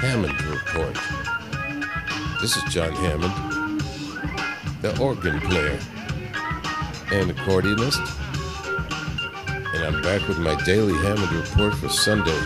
[0.00, 0.96] Hammond Report.
[2.40, 3.82] This is John Hammond,
[4.80, 5.78] the organ player
[7.12, 8.00] and accordionist,
[9.74, 12.40] and I'm back with my daily Hammond Report for Sunday,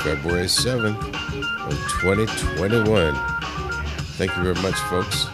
[0.00, 1.02] February 7th
[1.66, 3.14] of 2021.
[4.18, 5.28] Thank you very much, folks,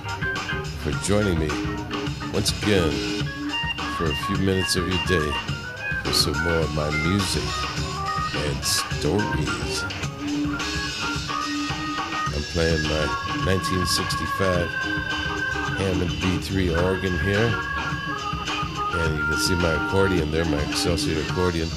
[0.84, 1.48] for joining me
[2.32, 2.93] once again
[3.96, 5.32] for a few minutes of your day
[6.04, 7.43] for some more of my music
[8.46, 10.05] and stories.
[12.56, 13.06] Playing uh,
[13.45, 14.66] my 1965
[15.77, 17.52] Hammond B3 organ here.
[18.97, 21.69] And you can see my accordion there, my Excelsior accordion.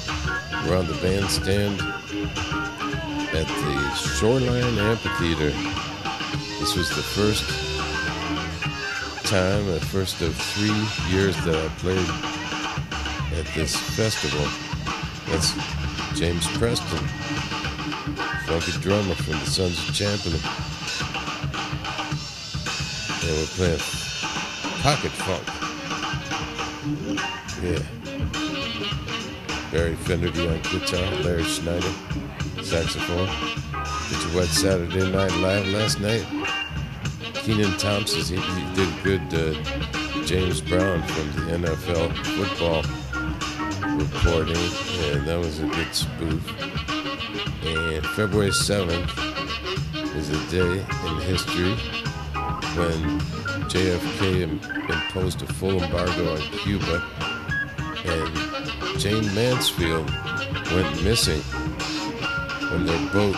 [0.64, 1.82] We're on the bandstand
[3.36, 5.50] at the Shoreline Amphitheater.
[6.60, 7.44] This was the first
[9.26, 12.08] time, the first of three years that I played
[13.38, 14.46] at this festival.
[15.28, 15.52] That's
[16.18, 17.06] James Preston,
[18.46, 20.40] funky drummer from the Sons of Champlin.
[23.22, 23.78] And we're playing
[24.82, 25.44] pocket funk.
[27.62, 27.82] Yeah.
[29.70, 31.92] Barry Finnerty on guitar, Larry Schneider,
[32.62, 33.28] saxophone.
[34.08, 36.26] Did you watch Saturday Night Live last night?
[37.34, 42.82] Kenan Thompson, he, he did good uh, James Brown from the NFL football
[43.96, 44.56] reporting,
[45.12, 46.42] and that was a good spoof.
[47.64, 51.76] And February 7th is a day in history
[52.76, 53.20] when
[53.68, 57.02] JFK imposed a full embargo on Cuba,
[58.04, 60.10] and Jayne Mansfield
[60.72, 61.40] went missing
[62.70, 63.36] when their boat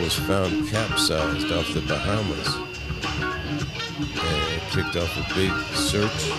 [0.00, 2.56] was found capsized off the Bahamas.
[3.98, 6.30] And it kicked off a big search.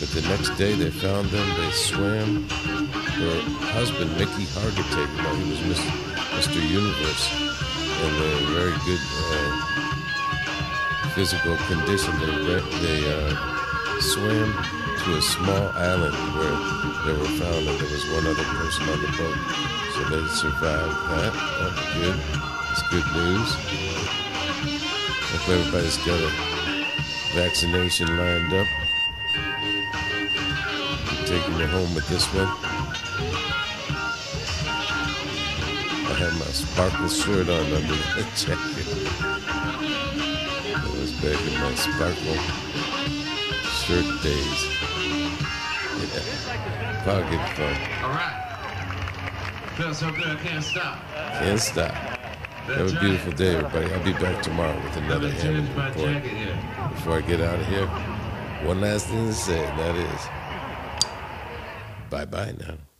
[0.00, 2.48] But the next day they found them, they swam.
[2.48, 3.40] Her
[3.72, 5.78] husband, Mickey Hargitay, know, he was
[6.38, 6.60] Mr.
[6.70, 7.71] Universe.
[8.02, 9.50] And they were very good uh,
[11.14, 12.12] physical condition.
[12.18, 13.30] They, they uh,
[14.00, 14.52] swam
[15.04, 16.56] to a small island where
[17.06, 19.38] they were found and there was one other person on the boat.
[19.94, 21.32] So they survived that.
[21.60, 22.18] That's good.
[22.70, 23.48] It's good news.
[25.30, 26.30] Hope everybody's got a
[27.34, 28.66] vaccination lined up.
[31.26, 32.48] Taking you home with this one.
[36.22, 38.86] I have my sparkle shirt on under the jacket.
[40.72, 42.38] I was back in my sparkle
[43.82, 44.60] shirt days.
[45.98, 47.02] Yeah.
[47.02, 47.74] Pocket fun.
[48.04, 48.38] All right.
[49.76, 50.98] Feels so good, I can't stop.
[51.40, 51.92] Can't stop.
[51.92, 53.92] Have a beautiful day, everybody.
[53.92, 56.94] I'll be back tomorrow with another Let me change Hammond report.
[56.94, 57.86] Before I get out of here,
[58.68, 60.28] one last thing to say, and that is
[62.10, 62.91] bye bye now.